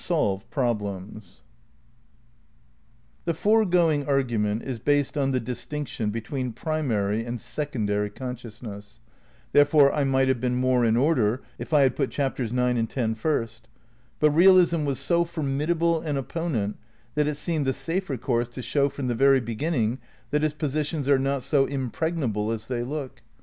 xn 0.01 0.41
SUMMARY 0.51 1.03
The 3.25 3.35
foregoing 3.35 4.07
argument 4.07 4.63
is 4.63 4.79
based 4.79 5.15
on 5.15 5.29
the 5.29 5.39
distinction 5.39 6.09
between 6.09 6.53
Primary 6.53 7.23
and 7.23 7.39
Secondary 7.39 8.09
Consciousness. 8.09 8.99
There 9.53 9.63
The 9.63 9.67
Un 9.67 9.67
f 9.67 9.73
ore 9.75 9.93
I 9.93 10.03
might 10.03 10.27
have 10.27 10.41
been 10.41 10.55
more 10.55 10.83
in 10.85 10.97
order 10.97 11.43
if 11.59 11.71
I 11.71 11.81
had 11.81 11.95
put 11.95 12.09
Chap 12.09 12.33
^l^ 12.33 12.35
ters 12.37 12.51
IX 12.51 12.59
and 12.79 12.91
X 12.97 13.19
first. 13.21 13.67
But 14.19 14.31
realism 14.31 14.85
was 14.85 14.97
so 14.97 15.23
formidable 15.23 16.01
an 16.01 16.15
le™^ 16.15 16.17
opponent 16.17 16.77
that 17.13 17.27
it 17.27 17.37
seemed 17.37 17.67
the 17.67 17.71
safer 17.71 18.17
course 18.17 18.47
to 18.47 18.63
show 18.63 18.89
from 18.89 19.07
the 19.07 19.13
very 19.13 19.39
beginning 19.39 19.99
that 20.31 20.43
its 20.43 20.55
positions 20.55 21.07
are 21.07 21.19
not 21.19 21.43
so 21.43 21.67
impreg 21.67 22.17
nable 22.17 22.51
as 22.55 22.65
they 22.65 22.81
look. 22.81 23.21